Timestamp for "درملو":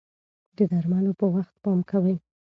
0.71-1.11